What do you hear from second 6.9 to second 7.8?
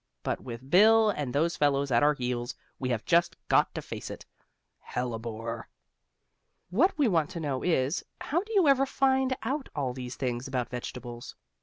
we want to know